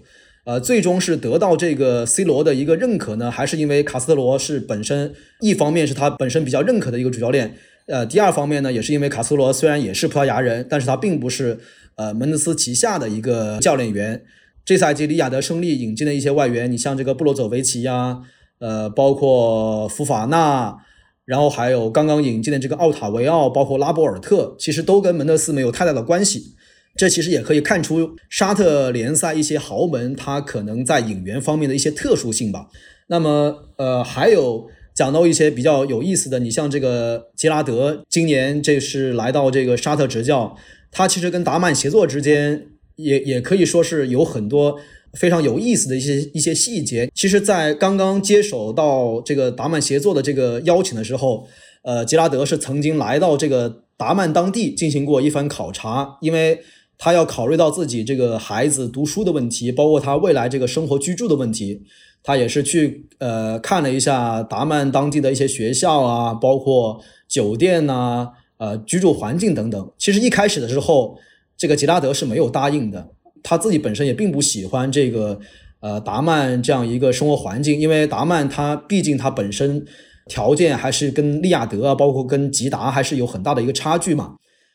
[0.49, 7.55] 呃，最终是得到这个 C 罗的一个认可呢，还是因为卡斯特罗是本身一方面是他本身比较认可的一个主教练，
[7.87, 11.59] 呃，第二方面呢，也是因为卡斯特罗虽然也是葡萄牙人，但是他并不是
[11.97, 14.23] 呃门德斯旗下的一个教练员。
[14.65, 18.21] 这赛季里亚德胜利引进的一些外援，你像这个布罗佐维奇呀，
[18.59, 20.79] 呃，包括福法纳，
[21.27, 26.55] 然后还有刚刚引进的这个奥塔维奥，包括拉波尔特，其实都跟门德斯没有太大的关系。
[26.99, 32.67] 这其实也可以看出沙特联赛一些豪门，他可能在引援方面的一些特殊性吧。
[33.07, 40.57] 那么，呃，还有讲到一些比较有意思的，你像这个杰拉德，今年这是来到这个沙特执教，
[40.91, 44.77] 他其实跟达曼协作之间也也可以说是有很多
[45.13, 47.09] 非常有意思的一些一些细节。
[47.15, 51.47] 其实，在刚刚接手到这个达曼协作的这个邀请的时候，
[51.83, 56.61] 呃，杰拉德是曾经来到这个达曼当地进行过一番考察，因为
[56.99, 61.83] 他要考虑到自己这个孩子读书的问题，包括他未来这个生活居住的问题。
[62.21, 69.93] 他也是去呃看了一下达曼当地的一些学校啊，包括酒店呐，呃居住环境等等。
[69.97, 71.17] 其实一开始的时候，
[71.57, 75.39] 这个吉拉德是没有答应的，他自己本身也并不喜欢这个
[75.79, 79.87] 呃达曼这样一个生活环境，因为达曼他毕竟他本身
[80.27, 84.35] 条件还是跟利亚德啊，包括跟吉达还是有很大的一个差距嘛。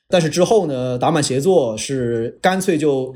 [0.09, 3.13] 但是之后呢，达曼协作是干脆就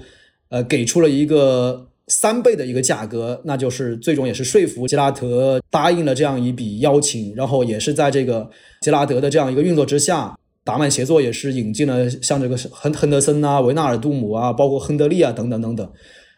[0.49, 1.87] 呃给出了一个。
[2.09, 10.33] 三倍的一个价格，那就是最终也是说服杰拉德答应了这样一笔邀请，然后也是在这个杰拉德的这样一个运作之下，
[10.63, 15.91] 达曼协作也是引进了像这个亨亨德森啊、维纳尔杜姆啊、包括亨德利啊等等等等，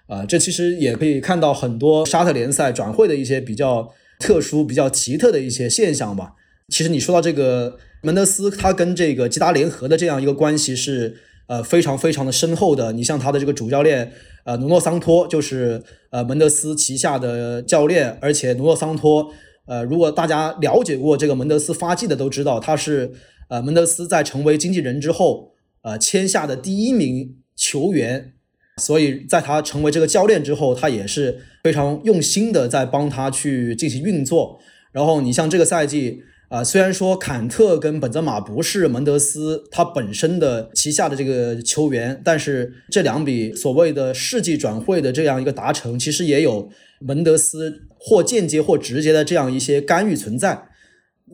[0.07, 3.87] 啊，这其实也可以看到很多沙特联赛转会的一些比较
[4.17, 6.33] 特殊、比较奇特的一些现象吧。
[6.69, 11.17] 其实你说到这个门德斯，他跟这个吉达联合的这样一个关系是
[11.47, 12.93] 呃非常非常的深厚的。
[12.93, 14.11] 你像他的这个主教练。
[14.45, 19.31] 呃，努诺桑托就是呃门德斯旗下的教练，而且努诺桑托，
[19.67, 23.11] 呃，如果大家了解过这个门德斯发迹的，都知道他是
[23.49, 25.51] 呃门德斯在成为经纪人之后，
[25.83, 28.33] 呃签下的第一名球员，
[28.77, 34.59] 所以在他成为这个教练之后，他也是非常用心的在帮他去进行运作。
[34.91, 36.23] 然后你像这个赛季。
[36.49, 46.67] 啊，虽然说坎特跟本泽马不是门德斯他本身的旗下的这个球员，但是这两笔所谓的世纪转会的这样一个达成，其实也有
[47.01, 50.69] 门德斯或间接或直接的这样一些干预存在。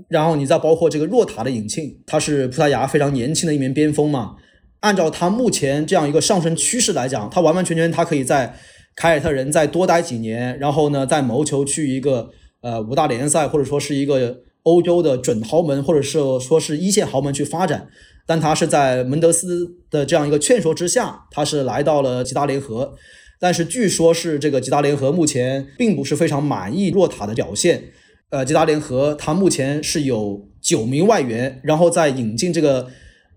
[0.09, 4.35] 然后你再包括这个若塔的引进，他是葡萄牙非常年轻的一名边锋嘛，
[4.81, 8.53] 按照他目前这样一个上升趋势来讲，他完完全全他可以在
[8.97, 14.41] 凯尔特人再多待几年，然后呢再谋求去一个呃五大联赛或者说是一个。
[14.65, 17.87] 欧洲的准豪门，或者是说是一线豪门去发展，
[18.25, 22.95] 但他是在门德斯的这样一个劝说之下，他是来到了吉达联合。
[23.39, 27.91] 但是据说是这个吉达联合目前并不是非常满意若塔的表现。
[28.31, 32.87] 呃，吉达联合他目前是有九名外援，然后在引进这个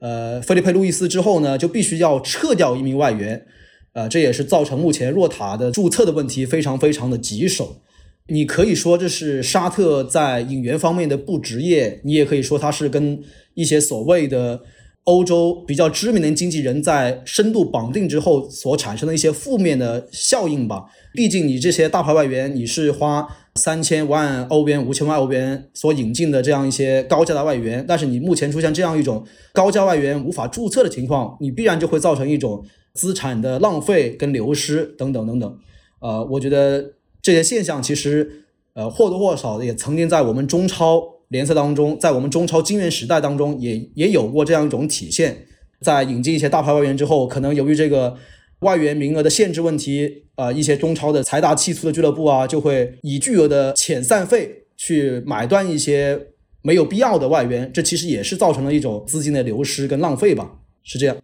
[0.01, 3.45] 呃菲利佩路易斯之后呢，就必须要撤掉一名外援。
[3.93, 7.83] 呃，这也是造成目前若塔的注册的问题非常非常的棘手。
[8.31, 13.23] 你可以说这是沙特在引援方面的不职业，你也可以说它是跟
[13.55, 14.61] 一些所谓的
[15.05, 20.85] 欧洲比较知名的经纪人在深度绑定之后所产生的一些负面的效应吧。
[21.15, 29.25] 毕竟你这些大牌外援，你是花三千万欧元、五千万欧元所引进的这样一些高价的外援，但是你目前出现这样一种
[29.55, 32.63] 高价外援无法注册的情况，你必然就会造成一种
[32.93, 35.59] 资产的浪费跟流失等等等等。
[36.01, 36.93] 呃，我觉得。
[37.29, 45.45] 这些现象其实，呃，或多或少的也曾经在我们中超联赛当中，在我们中超金元时代当中，也也有过这样一种体现。
[45.83, 48.17] 在引进一些大牌外援之后，可能由于这个
[48.61, 56.29] 外援名额的限制问题，啊，一些中超的财大气粗的俱乐部啊，就会以巨额的遣散费去买断一些
[56.63, 60.53] 没有必要的外援，这其实也是造成了一种资金的流失跟浪费吧，
[60.83, 61.15] 是这样。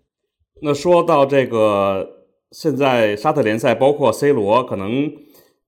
[0.61, 2.07] 那说到这个，
[2.51, 5.11] 现在沙特联赛包括 C 罗可能。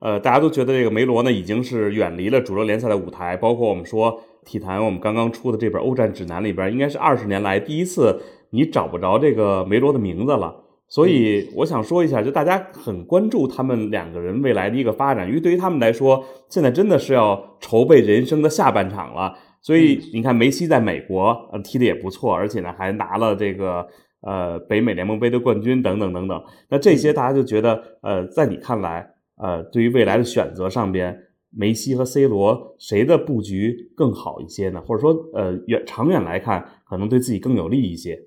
[0.06, 10.54] 呃，大家都觉得这个梅罗呢已经是远离了主流联赛的舞台，包括我们说体坛，我们刚刚出的这本欧战指南里边，应该是二十年来第一次你找不着这个梅罗的名字了。
[10.86, 19.36] 所以我想说一下，就大家很关注他们两个人未来的一个发展，因为对于他们来说，现在真的是要筹备人生的下半场了。
[19.60, 23.84] 所以你看，梅西在美国呃踢的也不错，而且呢还拿了这个
[24.22, 26.40] 呃北美联盟杯的冠军等等等等。
[26.70, 29.04] 那这些大家就觉得，呃，在你看来？
[29.36, 31.18] 呃，对于未来的选择上边，
[31.50, 34.80] 梅西和 C 罗谁的布局更好一些呢？
[34.80, 38.18] 或者说，呃，远长远来看，可能对自己更有利一些。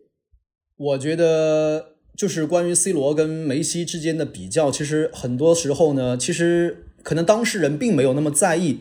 [0.78, 8.78] 我觉得就是关于 C 罗跟梅西之间的比较，其实很多时候呢，其实可能当事人并没有那么在意，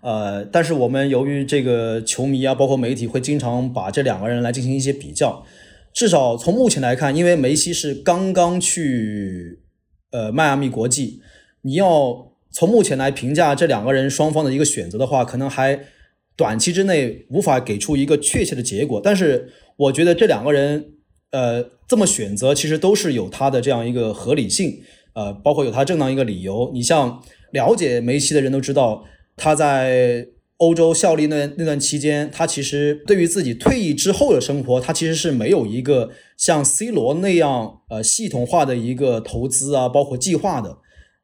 [0.00, 5.44] 呃，但是我们由于这个球迷啊，包括媒体会经常把这两个人来进行一些比较。
[5.92, 9.60] 至少从目前来看，因为梅西是刚刚去
[10.10, 11.20] 呃迈阿密国际。
[11.62, 15.78] 你要从目前来评价这两个人双方的一个选择的话，可能还
[16.36, 19.00] 短期之内无法给出一个确切的结果。
[19.02, 20.92] 但是我觉得这两个人，
[21.32, 24.80] 呃，这么选择其实都是有他的这样一个合理性，
[25.14, 26.70] 呃，包括有他正当一个理由。
[26.72, 29.04] 你像了解梅西的人都知道，
[29.36, 30.26] 他在
[30.58, 40.78] 欧洲效力那那段期间，他其实对于自己退役之后的生活，他其实是没有一个像 C 罗那样呃系统化的一个投资啊，包括计划的。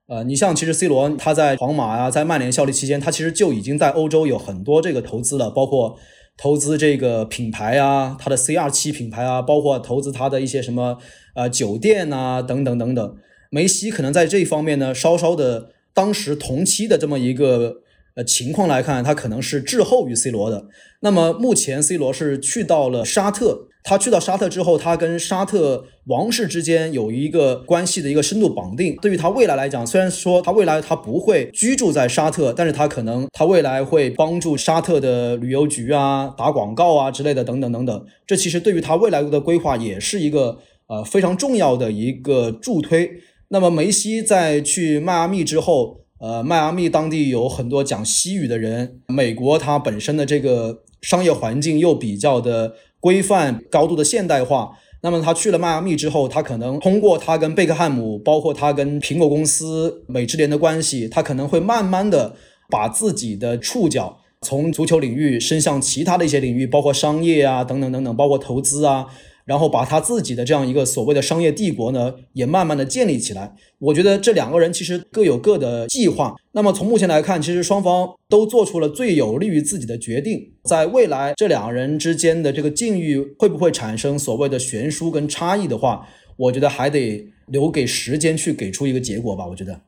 [0.08, 5.96] 呃，你像其实 C 罗他在皇马啊，在曼联效力期间，他其实就已经在欧洲有很多这个投资了，包括
[6.36, 10.98] 投资这个品牌啊，他的 CR 七品牌啊，包括投资他的一些什么
[11.34, 13.16] 呃酒店啊等等等等。
[13.50, 17.76] 梅西可能在这方面呢，稍稍的当时同期的这么一个。
[18.14, 20.66] 呃，情况来看，他可能是滞后于 C 罗的。
[21.00, 28.96] 那么目前 C 罗是去到了沙特，他去到沙特之后，他跟沙特王室之间有一个关系的一个深度绑定。
[29.02, 38.06] 对于他未来来讲，虽然说他未来他不会居住在沙特，但是他可能他未来会帮助沙特的旅游局啊打广告啊之类的等等等等。
[38.26, 43.10] 这其实对于他未来的规划也是一个呃非常重要的一个助推。
[43.48, 45.98] 那么梅西在去迈阿密之后。
[46.22, 49.00] 呃，迈阿密当地有很多讲西语的人。
[49.08, 54.70] 美国它本身的这个商业环境又比较的规范、高度的现代化。
[55.02, 62.36] 那么他去了迈阿密之后，他可能通过他跟贝克汉姆，包括他跟苹果公司、美智联的关系，他可能会慢慢的
[62.70, 69.06] 把自己的触角从足球领域伸向其他的一些领域，包括商业啊，等等等等，包括投资啊。
[69.44, 73.52] 然后把他自己的这样一个所谓的商业帝国呢，也慢慢的建立起来。
[73.78, 76.34] 我觉得这两个人其实各有各的计划。
[76.52, 80.40] 那么从目前来看，其实双方都做出了最有利于自己的决定。
[80.64, 89.46] 在未来这两个人之间的这个境遇会不会产生所谓的悬殊跟差异的话，我觉得还得留给时间去给出一个结果吧。
[89.46, 89.80] 我觉得，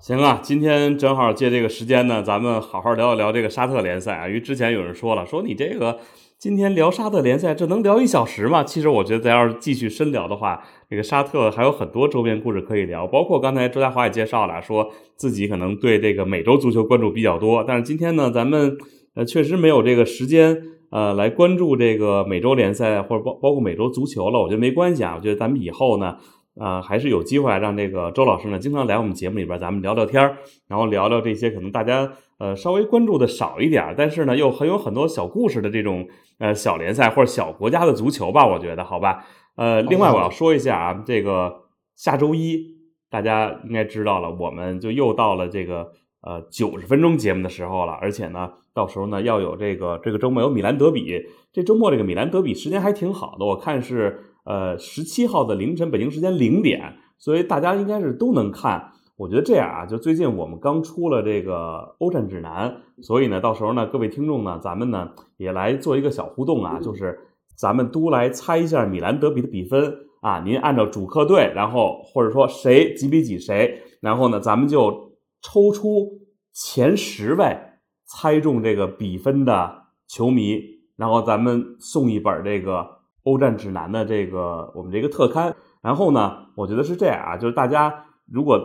[0.00, 4.26] 行啊，今天正好借这个时间呢，咱们好好聊一聊这个沙特联赛啊。
[4.26, 6.00] 因为之前有人说了，说你这个。
[6.46, 8.62] 今天聊沙特联赛，这能聊一小时吗？
[8.62, 17.64] 其实我觉得，咱要是继续深聊的话，这个沙特还有很多周边故事可以聊，包括刚才周家华也介绍了，说自己可能对这个美洲足球关注比较多。
[17.66, 18.78] 但是今天呢，咱们
[19.16, 20.56] 呃确实没有这个时间
[20.90, 24.38] 呃来关注这个美洲联赛或者包包括美洲足球了。
[24.40, 26.16] 我觉得没关系啊，我觉得咱们以后呢。
[26.58, 30.38] 啊，还是有机会让这个周老师呢，经常来我们节目里边，咱们聊聊天儿，
[30.68, 36.06] 然后聊聊这些可能大家呃稍微关注的少一点，但是呢又很有很多小故事的这种
[36.38, 39.24] 呃小联赛或者小国家的足球吧，我觉得好吧。
[39.56, 41.62] 呃，另外我要说一下啊，这个
[41.94, 42.76] 下周一
[43.10, 51.22] 大家应该知道了，我们就又到了这个呃九十分钟节目的时候了，而且呢，到时候呢要有这个这个周末有米兰德比，
[51.52, 54.20] 这周末这个米兰德比时间还挺好的，我看是。
[54.46, 58.92] 呃，十七号的凌晨北京时间零点，所以大家应该是都能看。
[59.16, 67.18] 我觉得这样啊，就最近我们刚出了这个欧战指南，所以呢，到时候呢，各位听众呢，咱们呢也来做一个小互动啊，就是
[67.56, 70.40] 咱们都来猜一下米兰德比的比分啊。
[70.40, 76.20] 您按照主客队，然后或者说谁几比几谁，然后呢，咱们就抽出
[76.52, 77.56] 前十位
[78.04, 80.60] 猜中这个比分的球迷，
[80.96, 82.96] 然后咱们送一本这个。
[83.26, 85.52] 欧战指南的这个我们这个特刊，
[85.82, 88.56] 然后呢，我觉得是这样啊，就是大家如果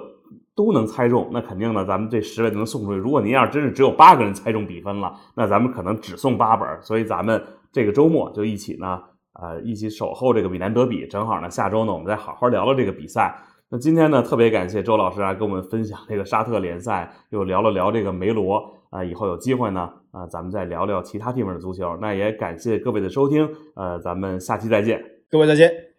[0.55, 2.97] 都能猜中，那肯定呢，咱们这十位就能送出去。
[2.97, 6.67] 如果您要是真是只有八个人猜中比分了，那咱们可能只送八本。
[6.81, 7.41] 所以咱们
[7.71, 8.99] 这个周末就一起呢，
[9.41, 11.07] 呃，一起守候这个米兰德比。
[11.07, 13.33] 正好呢，下周呢，我们再好好聊聊这个比赛。
[13.69, 18.61] 那今天呢，特别感谢周老师啊，跟我们分享这个沙特联赛，又聊了聊这个梅罗。
[18.91, 21.97] 啊，以后有机会呢，啊，咱们再聊聊其他地方的足球。
[22.01, 25.90] 那也感谢各位的收听，呃，咱们下期再见，各位再见。